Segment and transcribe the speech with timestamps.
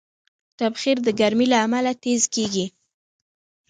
[0.59, 2.65] تبخیر د ګرمۍ له امله تېز کېږي.